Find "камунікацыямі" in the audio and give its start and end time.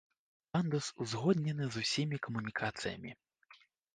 2.27-3.11